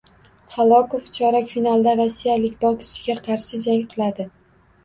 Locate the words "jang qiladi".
3.67-4.31